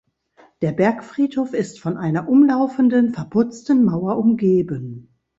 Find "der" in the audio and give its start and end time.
0.63-0.71